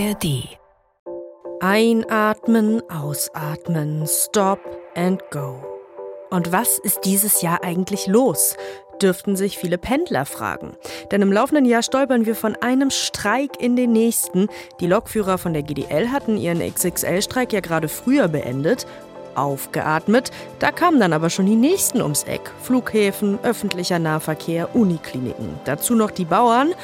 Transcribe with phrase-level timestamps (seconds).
[0.00, 0.48] ARD.
[1.60, 4.60] Einatmen, ausatmen, stop
[4.94, 5.62] and go.
[6.30, 8.56] Und was ist dieses Jahr eigentlich los?
[9.02, 10.74] dürften sich viele Pendler fragen.
[11.10, 14.48] Denn im laufenden Jahr stolpern wir von einem Streik in den nächsten.
[14.78, 18.86] Die Lokführer von der GDL hatten ihren XXL-Streik ja gerade früher beendet.
[19.34, 22.52] Aufgeatmet, da kamen dann aber schon die nächsten ums Eck.
[22.62, 25.58] Flughäfen, öffentlicher Nahverkehr, Unikliniken.
[25.64, 26.74] Dazu noch die Bauern.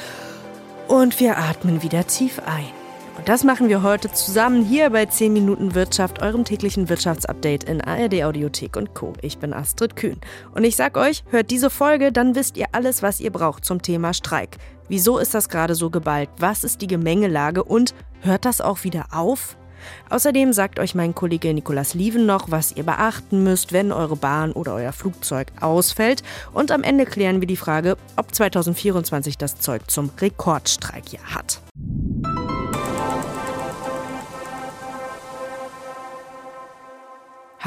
[0.87, 2.76] Und wir atmen wieder tief ein.
[3.17, 7.81] Und das machen wir heute zusammen hier bei 10 Minuten Wirtschaft, eurem täglichen Wirtschaftsupdate in
[7.81, 9.13] ARD Audiothek und Co.
[9.21, 10.21] Ich bin Astrid Kühn.
[10.53, 13.81] Und ich sag euch, hört diese Folge, dann wisst ihr alles, was ihr braucht zum
[13.81, 14.57] Thema Streik.
[14.87, 16.29] Wieso ist das gerade so geballt?
[16.37, 17.63] Was ist die Gemengelage?
[17.63, 19.57] Und hört das auch wieder auf?
[20.11, 24.51] Außerdem sagt euch mein Kollege Nikolas Lieven noch, was ihr beachten müsst, wenn eure Bahn
[24.51, 26.21] oder euer Flugzeug ausfällt.
[26.53, 31.61] Und am Ende klären wir die Frage, ob 2024 das Zeug zum Rekordstreikjahr hat.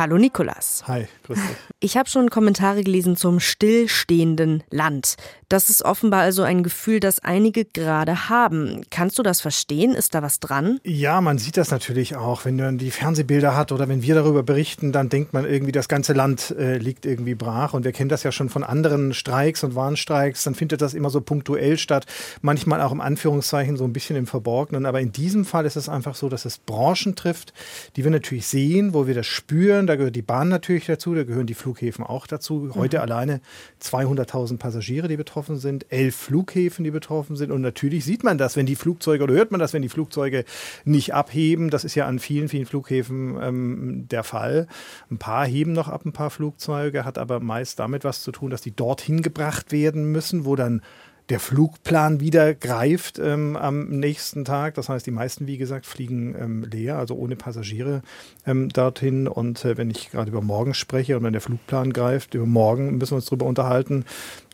[0.01, 0.83] Hallo Nikolas.
[0.89, 1.57] Hi, grüß dich.
[1.79, 5.17] Ich habe schon Kommentare gelesen zum stillstehenden Land.
[5.51, 8.83] Das ist offenbar also ein Gefühl, das einige gerade haben.
[8.89, 9.97] Kannst du das verstehen?
[9.97, 10.79] Ist da was dran?
[10.85, 12.45] Ja, man sieht das natürlich auch.
[12.45, 15.89] Wenn man die Fernsehbilder hat oder wenn wir darüber berichten, dann denkt man irgendwie, das
[15.89, 17.75] ganze Land äh, liegt irgendwie brach.
[17.75, 20.45] Und wir kennen das ja schon von anderen Streiks und Warnstreiks.
[20.45, 22.07] Dann findet das immer so punktuell statt.
[22.43, 24.87] Manchmal auch im Anführungszeichen so ein bisschen im Verborgenen.
[24.87, 27.53] Aber in diesem Fall ist es einfach so, dass es Branchen trifft,
[27.97, 29.89] die wir natürlich sehen, wo wir das spüren.
[29.89, 32.71] Da gehört die Bahn natürlich dazu, da gehören die Flughäfen auch dazu.
[32.77, 33.03] Heute mhm.
[33.03, 33.41] alleine
[33.83, 37.51] 200.000 Passagiere, die betroffen betroffen sind, elf Flughäfen, die betroffen sind.
[37.51, 40.45] Und natürlich sieht man das, wenn die Flugzeuge oder hört man das, wenn die Flugzeuge
[40.85, 41.71] nicht abheben.
[41.71, 44.67] Das ist ja an vielen, vielen Flughäfen ähm, der Fall.
[45.11, 48.51] Ein paar heben noch ab, ein paar Flugzeuge, hat aber meist damit was zu tun,
[48.51, 50.83] dass die dorthin gebracht werden müssen, wo dann
[51.31, 54.75] der Flugplan wieder greift ähm, am nächsten Tag.
[54.75, 58.03] Das heißt, die meisten, wie gesagt, fliegen ähm, leer, also ohne Passagiere
[58.47, 59.29] ähm, dorthin.
[59.29, 62.99] Und äh, wenn ich gerade über morgen spreche und wenn der Flugplan greift, über morgen
[62.99, 64.05] müssen wir uns darüber unterhalten,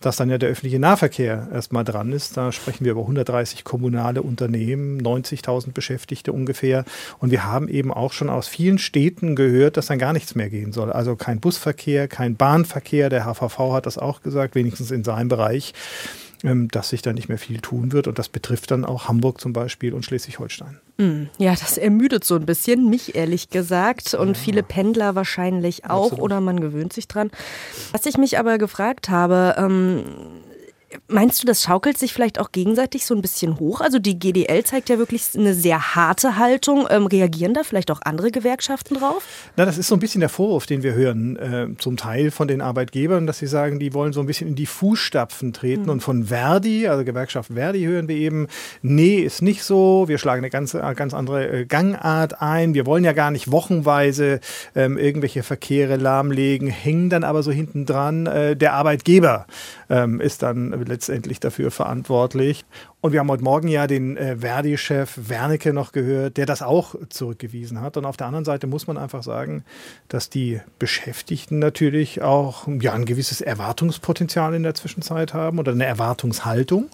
[0.02, 2.36] dass dann ja der öffentliche Nahverkehr erstmal dran ist.
[2.36, 6.84] Da sprechen wir über 130 kommunale Unternehmen, 90.000 Beschäftigte ungefähr.
[7.18, 10.50] Und wir haben eben auch schon aus vielen Städten gehört, dass dann gar nichts mehr
[10.50, 10.92] gehen soll.
[10.92, 13.08] Also kein Busverkehr, kein Bahnverkehr.
[13.08, 15.72] Der HVV hat das auch gesagt, wenigstens in seinem Bereich.
[16.44, 18.08] Ähm, dass sich da nicht mehr viel tun wird.
[18.08, 20.78] Und das betrifft dann auch Hamburg zum Beispiel und Schleswig-Holstein.
[20.98, 24.14] Mm, ja, das ermüdet so ein bisschen, mich ehrlich gesagt.
[24.14, 24.34] Und ja.
[24.34, 26.04] viele Pendler wahrscheinlich auch.
[26.04, 26.24] Absolut.
[26.24, 27.30] Oder man gewöhnt sich dran.
[27.92, 30.04] Was ich mich aber gefragt habe, ähm,
[31.08, 33.80] Meinst du, das schaukelt sich vielleicht auch gegenseitig so ein bisschen hoch?
[33.80, 36.86] Also die GDL zeigt ja wirklich eine sehr harte Haltung.
[36.88, 39.26] Ähm, reagieren da vielleicht auch andere Gewerkschaften drauf?
[39.56, 42.46] Na, das ist so ein bisschen der Vorwurf, den wir hören, äh, zum Teil von
[42.46, 45.84] den Arbeitgebern, dass sie sagen, die wollen so ein bisschen in die Fußstapfen treten.
[45.84, 45.90] Mhm.
[45.90, 48.46] Und von Verdi, also Gewerkschaft Verdi, hören wir eben,
[48.80, 50.04] nee, ist nicht so.
[50.06, 52.74] Wir schlagen eine ganz, äh, ganz andere äh, Gangart ein.
[52.74, 54.38] Wir wollen ja gar nicht wochenweise
[54.76, 58.26] ähm, irgendwelche Verkehre lahmlegen, hängen dann aber so hinten dran.
[58.26, 59.46] Äh, der Arbeitgeber
[59.90, 62.64] ähm, ist dann letztendlich dafür verantwortlich.
[63.06, 66.96] Und wir haben heute Morgen ja den äh, Verdi-Chef Wernicke noch gehört, der das auch
[67.08, 67.96] zurückgewiesen hat.
[67.96, 69.64] Und auf der anderen Seite muss man einfach sagen,
[70.08, 75.86] dass die Beschäftigten natürlich auch ja, ein gewisses Erwartungspotenzial in der Zwischenzeit haben oder eine
[75.86, 76.88] Erwartungshaltung.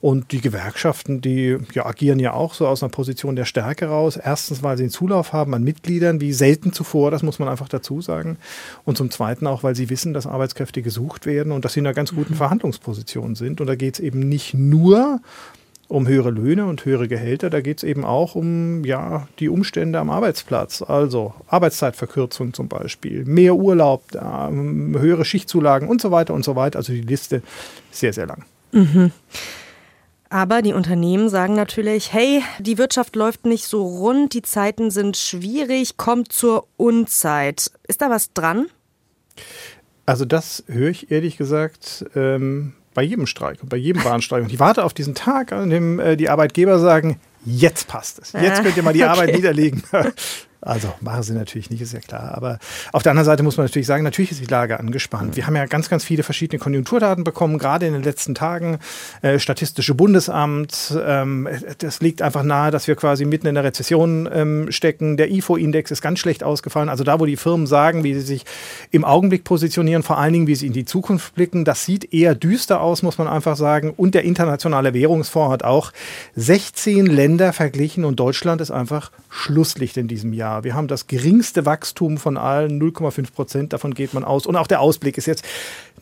[0.00, 4.16] Und die Gewerkschaften, die ja, agieren ja auch so aus einer Position der Stärke raus.
[4.16, 7.68] Erstens, weil sie einen Zulauf haben an Mitgliedern, wie selten zuvor, das muss man einfach
[7.68, 8.38] dazu sagen.
[8.86, 11.86] Und zum Zweiten auch, weil sie wissen, dass Arbeitskräfte gesucht werden und dass sie in
[11.86, 12.38] einer ganz guten mhm.
[13.20, 13.60] Verhandlungsposition sind.
[13.60, 15.20] Und da geht es eben nicht nur
[15.88, 17.50] um höhere Löhne und höhere Gehälter.
[17.50, 20.82] Da geht es eben auch um ja, die Umstände am Arbeitsplatz.
[20.82, 26.78] Also Arbeitszeitverkürzung zum Beispiel, mehr Urlaub, äh, höhere Schichtzulagen und so weiter und so weiter.
[26.78, 27.42] Also die Liste
[27.90, 28.44] ist sehr, sehr lang.
[28.70, 29.10] Mhm.
[30.32, 35.16] Aber die Unternehmen sagen natürlich, hey, die Wirtschaft läuft nicht so rund, die Zeiten sind
[35.16, 37.72] schwierig, kommt zur Unzeit.
[37.88, 38.68] Ist da was dran?
[40.06, 44.42] Also das höre ich ehrlich gesagt ähm, bei jedem Streik und bei jedem Bahnstreik.
[44.42, 48.32] Und ich warte auf diesen Tag, an dem äh, die Arbeitgeber sagen, jetzt passt es.
[48.32, 49.10] Jetzt könnt ihr mal die okay.
[49.10, 49.82] Arbeit niederlegen.
[50.62, 52.34] Also machen sie natürlich nicht, ist ja klar.
[52.34, 52.58] Aber
[52.92, 55.36] auf der anderen Seite muss man natürlich sagen, natürlich ist die Lage angespannt.
[55.36, 58.78] Wir haben ja ganz, ganz viele verschiedene Konjunkturdaten bekommen, gerade in den letzten Tagen.
[59.22, 61.48] Äh, Statistische Bundesamt, ähm,
[61.78, 65.16] das liegt einfach nahe, dass wir quasi mitten in der Rezession ähm, stecken.
[65.16, 66.90] Der IFO-Index ist ganz schlecht ausgefallen.
[66.90, 68.44] Also da, wo die Firmen sagen, wie sie sich
[68.90, 72.34] im Augenblick positionieren, vor allen Dingen, wie sie in die Zukunft blicken, das sieht eher
[72.34, 73.94] düster aus, muss man einfach sagen.
[73.96, 75.92] Und der Internationale Währungsfonds hat auch
[76.36, 80.49] 16 Länder verglichen und Deutschland ist einfach Schlusslicht in diesem Jahr.
[80.50, 80.64] Jahr.
[80.64, 84.46] Wir haben das geringste Wachstum von allen, 0,5 Prozent, davon geht man aus.
[84.46, 85.44] Und auch der Ausblick ist jetzt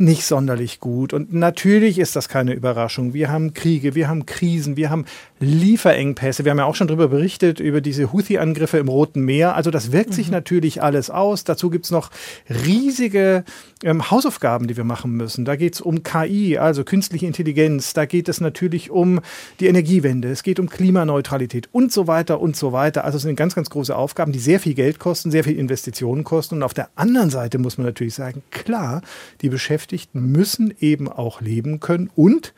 [0.01, 1.13] nicht sonderlich gut.
[1.13, 3.15] Und natürlich ist das keine Überraschung.
[3.15, 5.05] Wir haben Kriege, wir haben Krisen, wir haben
[5.41, 6.45] Lieferengpässe.
[6.45, 9.55] Wir haben ja auch schon darüber berichtet, über diese Houthi-Angriffe im Roten Meer.
[9.55, 10.33] Also das wirkt sich mhm.
[10.33, 11.45] natürlich alles aus.
[11.45, 12.11] Dazu gibt es noch
[12.49, 13.45] riesige
[13.85, 15.45] ähm, Hausaufgaben, die wir machen müssen.
[15.45, 17.93] Da geht es um KI, also künstliche Intelligenz.
[17.93, 19.21] Da geht es natürlich um
[19.61, 20.29] die Energiewende.
[20.29, 23.05] Es geht um Klimaneutralität und so weiter und so weiter.
[23.05, 26.25] Also es sind ganz, ganz große Aufgaben, die sehr viel Geld kosten, sehr viel Investitionen
[26.25, 26.57] kosten.
[26.57, 29.03] Und auf der anderen Seite muss man natürlich sagen, klar,
[29.41, 29.49] die
[29.89, 32.53] Beschäftigten müssen eben auch leben können und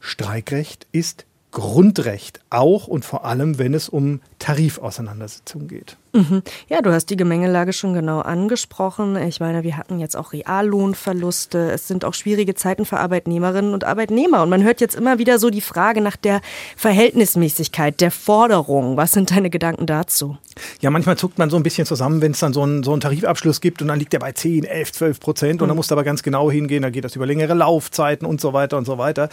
[0.00, 5.98] Streikrecht ist Grundrecht, auch und vor allem, wenn es um Tarifauseinandersetzungen geht.
[6.16, 6.42] Mhm.
[6.68, 9.16] Ja, du hast die Gemengelage schon genau angesprochen.
[9.16, 11.70] Ich meine, wir hatten jetzt auch Reallohnverluste.
[11.70, 14.42] Es sind auch schwierige Zeiten für Arbeitnehmerinnen und Arbeitnehmer.
[14.42, 16.40] Und man hört jetzt immer wieder so die Frage nach der
[16.76, 18.96] Verhältnismäßigkeit, der Forderung.
[18.96, 20.38] Was sind deine Gedanken dazu?
[20.80, 23.02] Ja, manchmal zuckt man so ein bisschen zusammen, wenn es dann so einen, so einen
[23.02, 25.60] Tarifabschluss gibt und dann liegt der bei 10, 11, 12 Prozent.
[25.60, 25.68] Und mhm.
[25.68, 26.80] dann muss aber ganz genau hingehen.
[26.82, 29.28] Da geht das über längere Laufzeiten und so weiter und so weiter.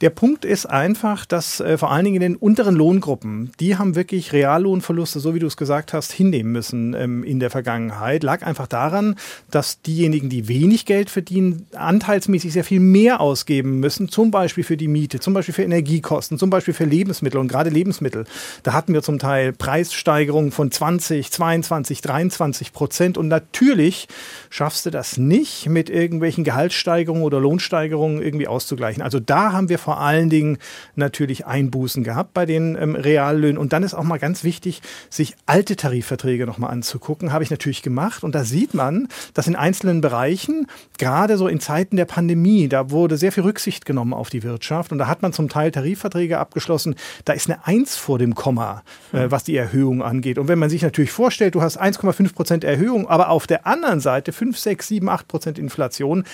[0.00, 3.94] Der Punkt ist einfach, dass äh, vor allen Dingen in den unteren Lohngruppen, die haben
[3.94, 8.42] wirklich Reallohnverluste, so wie du es gesagt hast, hinnehmen müssen ähm, in der Vergangenheit, lag
[8.42, 9.16] einfach daran,
[9.50, 14.76] dass diejenigen, die wenig Geld verdienen, anteilsmäßig sehr viel mehr ausgeben müssen, zum Beispiel für
[14.76, 18.24] die Miete, zum Beispiel für Energiekosten, zum Beispiel für Lebensmittel und gerade Lebensmittel.
[18.62, 24.08] Da hatten wir zum Teil Preissteigerungen von 20, 22, 23 Prozent und natürlich
[24.50, 29.02] schaffst du das nicht mit irgendwelchen Gehaltssteigerungen oder Lohnsteigerungen irgendwie auszugleichen.
[29.02, 30.58] Also da haben wir vor allen Dingen
[30.96, 34.80] natürlich Einbußen gehabt bei den ähm, Reallöhnen und dann ist auch mal ganz wichtig,
[35.10, 37.32] sich alte Tarifverträge Tarifverträge nochmal anzugucken.
[37.32, 38.24] Habe ich natürlich gemacht.
[38.24, 40.66] Und da sieht man, dass in einzelnen Bereichen,
[40.98, 44.92] gerade so in Zeiten der Pandemie, da wurde sehr viel Rücksicht genommen auf die Wirtschaft.
[44.92, 46.94] Und da hat man zum Teil Tarifverträge abgeschlossen.
[47.24, 48.82] Da ist eine Eins vor dem Komma,
[49.12, 50.38] äh, was die Erhöhung angeht.
[50.38, 54.00] Und wenn man sich natürlich vorstellt, du hast 1,5 Prozent Erhöhung, aber auf der anderen
[54.00, 56.24] Seite 5, 6, 7, 8 Prozent Inflation,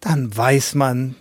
[0.00, 1.14] dann weiß man,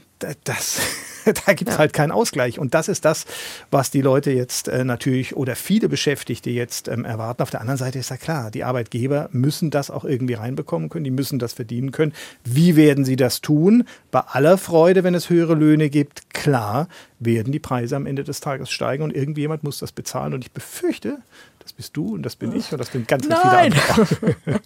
[0.43, 0.81] das
[1.45, 1.79] da gibt es ja.
[1.79, 2.59] halt keinen Ausgleich.
[2.59, 3.25] Und das ist das,
[3.69, 7.41] was die Leute jetzt äh, natürlich oder viele Beschäftigte jetzt ähm, erwarten.
[7.41, 11.03] Auf der anderen Seite ist ja klar, die Arbeitgeber müssen das auch irgendwie reinbekommen können,
[11.03, 12.13] die müssen das verdienen können.
[12.43, 13.85] Wie werden sie das tun?
[14.11, 16.87] Bei aller Freude, wenn es höhere Löhne gibt, klar
[17.19, 20.33] werden die Preise am Ende des Tages steigen und irgendjemand muss das bezahlen.
[20.33, 21.19] Und ich befürchte,
[21.63, 23.73] das bist du und das bin ich und das bin ganz, ganz Nein.
[23.73, 24.61] viele andere.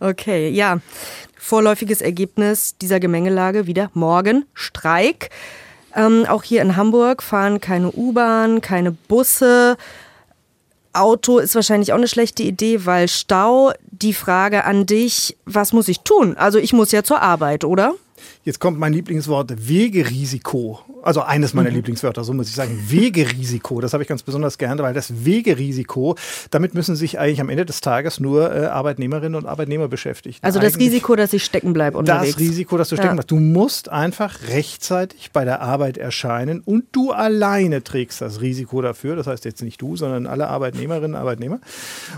[0.00, 0.80] okay, ja.
[1.36, 5.30] Vorläufiges Ergebnis dieser Gemengelage wieder morgen Streik.
[5.94, 9.76] Ähm, auch hier in Hamburg fahren keine U-Bahn, keine Busse.
[10.92, 13.72] Auto ist wahrscheinlich auch eine schlechte Idee, weil Stau.
[13.90, 16.36] Die Frage an dich, was muss ich tun?
[16.36, 17.94] Also ich muss ja zur Arbeit, oder?
[18.44, 20.80] Jetzt kommt mein Lieblingswort Wegerisiko.
[21.02, 21.76] Also eines meiner mhm.
[21.76, 22.78] Lieblingswörter, so muss ich sagen.
[22.88, 23.80] Wegerisiko.
[23.80, 26.16] Das habe ich ganz besonders gerne, weil das Wegerisiko,
[26.50, 30.36] damit müssen sich eigentlich am Ende des Tages nur äh, Arbeitnehmerinnen und Arbeitnehmer beschäftigen.
[30.42, 32.32] Also das eigentlich Risiko, dass ich stecken bleibe unterwegs.
[32.32, 33.14] Das Risiko, dass du stecken ja.
[33.14, 33.30] bleibst.
[33.30, 39.16] Du musst einfach rechtzeitig bei der Arbeit erscheinen und du alleine trägst das Risiko dafür.
[39.16, 41.60] Das heißt jetzt nicht du, sondern alle Arbeitnehmerinnen und Arbeitnehmer.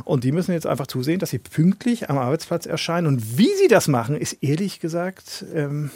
[0.04, 3.06] Und die müssen jetzt einfach zusehen, dass sie pünktlich am Arbeitsplatz erscheinen.
[3.06, 5.90] Und wie sie das machen, ist ehrlich gesagt ähm,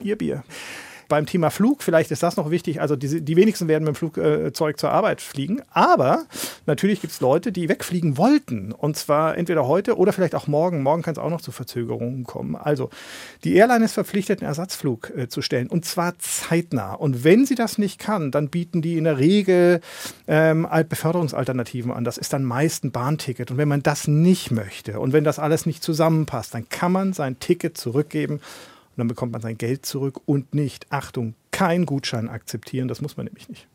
[0.00, 0.42] ihr Bier
[1.12, 3.96] beim Thema Flug, vielleicht ist das noch wichtig, also die, die wenigsten werden mit dem
[3.96, 6.24] Flugzeug zur Arbeit fliegen, aber
[6.64, 10.82] natürlich gibt es Leute, die wegfliegen wollten und zwar entweder heute oder vielleicht auch morgen.
[10.82, 12.56] Morgen kann es auch noch zu Verzögerungen kommen.
[12.56, 12.88] Also
[13.44, 16.94] die Airline ist verpflichtet, einen Ersatzflug äh, zu stellen und zwar zeitnah.
[16.94, 19.82] Und wenn sie das nicht kann, dann bieten die in der Regel
[20.26, 22.04] ähm, Beförderungsalternativen an.
[22.04, 23.50] Das ist dann meist ein Bahnticket.
[23.50, 27.12] Und wenn man das nicht möchte und wenn das alles nicht zusammenpasst, dann kann man
[27.12, 28.40] sein Ticket zurückgeben
[29.02, 33.26] dann bekommt man sein Geld zurück und nicht, Achtung, kein Gutschein akzeptieren, das muss man
[33.26, 33.66] nämlich nicht.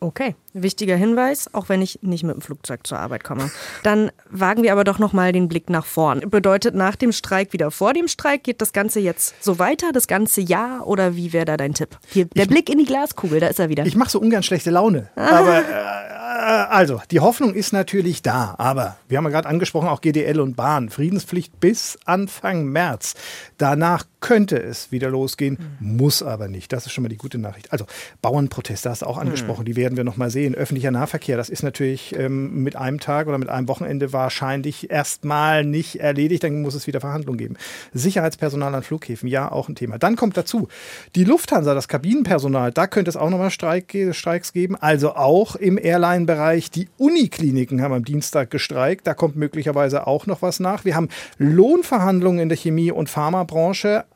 [0.00, 3.50] Okay, wichtiger Hinweis, auch wenn ich nicht mit dem Flugzeug zur Arbeit komme.
[3.82, 6.20] Dann wagen wir aber doch noch mal den Blick nach vorn.
[6.20, 10.06] Bedeutet nach dem Streik wieder vor dem Streik geht das Ganze jetzt so weiter, das
[10.06, 11.98] ganze Jahr oder wie wäre da dein Tipp?
[12.06, 13.86] Hier, der ich, Blick in die Glaskugel, da ist er wieder.
[13.86, 15.98] Ich mache so ungern schlechte Laune, aber äh,
[16.38, 20.56] also, die Hoffnung ist natürlich da, aber wir haben ja gerade angesprochen, auch GDL und
[20.56, 20.88] Bahn.
[20.88, 23.14] Friedenspflicht bis Anfang März.
[23.58, 25.96] Danach könnte es wieder losgehen, mhm.
[25.96, 26.72] muss aber nicht.
[26.72, 27.72] Das ist schon mal die gute Nachricht.
[27.72, 27.84] Also,
[28.22, 29.66] Bauernproteste hast du auch angesprochen, mhm.
[29.66, 30.54] die werden wir nochmal sehen.
[30.54, 35.64] Öffentlicher Nahverkehr, das ist natürlich ähm, mit einem Tag oder mit einem Wochenende wahrscheinlich erstmal
[35.64, 37.56] nicht erledigt, dann muss es wieder Verhandlungen geben.
[37.92, 39.98] Sicherheitspersonal an Flughäfen, ja, auch ein Thema.
[39.98, 40.68] Dann kommt dazu
[41.14, 45.78] die Lufthansa, das Kabinenpersonal, da könnte es auch nochmal Streik, Streiks geben, also auch im
[45.78, 46.70] Airline-Bereich Bereich.
[46.70, 49.06] Die Unikliniken haben am Dienstag gestreikt.
[49.06, 50.84] Da kommt möglicherweise auch noch was nach.
[50.84, 53.10] Wir haben Lohnverhandlungen in der Chemie- und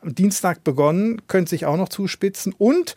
[0.01, 2.53] Am Dienstag begonnen, könnte sich auch noch zuspitzen.
[2.57, 2.95] Und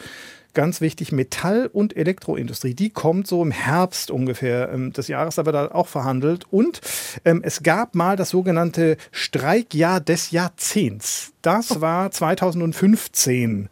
[0.57, 2.75] ganz wichtig, Metall- und Elektroindustrie.
[2.75, 6.47] Die kommt so im Herbst ungefähr ähm, des Jahres, da wird da auch verhandelt.
[6.51, 6.81] Und
[7.25, 11.33] ähm, es gab mal das sogenannte Streikjahr des Jahrzehnts.
[11.43, 13.69] Das war 2015.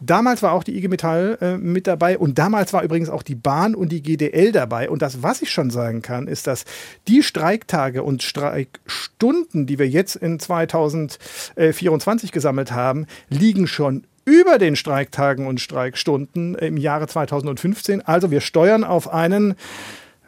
[0.00, 3.34] Damals war auch die IG Metall äh, mit dabei und damals war übrigens auch die
[3.34, 4.90] Bahn und die GDL dabei.
[4.90, 6.64] Und das, was ich schon sagen kann, ist, dass
[7.08, 14.76] die Streiktage und Streikstunden, die wir jetzt in 2024 gesammelt haben, liegen schon über den
[14.76, 18.02] Streiktagen und Streikstunden im Jahre 2015.
[18.02, 19.54] Also wir steuern auf einen,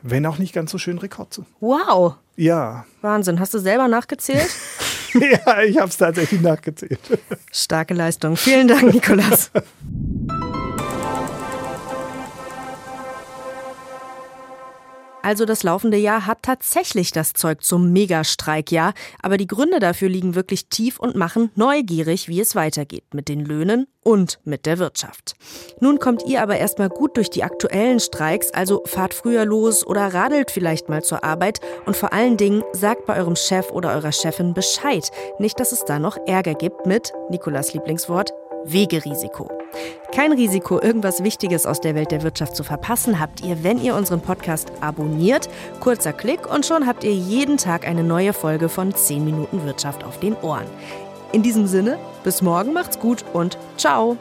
[0.03, 1.47] wenn auch nicht ganz so schönen Rekord zu.
[1.61, 2.15] Wow.
[2.37, 2.85] Ja.
[3.01, 3.41] Wahnsinn.
[3.41, 4.51] Hast du selber nachgezählt?
[5.47, 7.01] ja, ich habe es tatsächlich nachgezählt.
[7.53, 8.37] Starke Leistung.
[8.37, 9.51] Vielen Dank, Nikolas.
[15.26, 20.37] Also das laufende Jahr hat tatsächlich das Zeug zum Megastreikjahr, aber die Gründe dafür liegen
[20.37, 25.35] wirklich tief und machen neugierig, wie es weitergeht mit den Löhnen und mit der Wirtschaft.
[25.80, 30.14] Nun kommt ihr aber erstmal gut durch die aktuellen Streiks, also fahrt früher los oder
[30.14, 31.59] radelt vielleicht mal zur Arbeit.
[31.87, 35.85] Und vor allen Dingen sagt bei eurem Chef oder eurer Chefin Bescheid, nicht dass es
[35.85, 38.33] da noch Ärger gibt mit Nikolas Lieblingswort
[38.73, 39.51] Wegerisiko.
[40.15, 43.95] Kein Risiko, irgendwas Wichtiges aus der Welt der Wirtschaft zu verpassen, habt ihr, wenn ihr
[43.95, 45.49] unseren Podcast abonniert.
[45.81, 50.05] Kurzer Klick und schon habt ihr jeden Tag eine neue Folge von 10 Minuten Wirtschaft
[50.05, 50.67] auf den Ohren.
[51.33, 54.17] In diesem Sinne, bis morgen macht's gut und ciao!